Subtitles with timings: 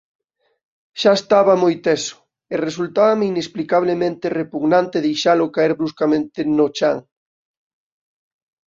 [1.01, 2.17] Xa estaba moi teso,
[2.53, 6.97] e resultábame inexplicablemente repugnante deixalo caer bruscamente no chan.